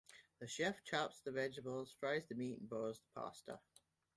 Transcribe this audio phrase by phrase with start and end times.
[0.39, 3.59] The chef chops the vegetables, fries the meat and boils the pasta.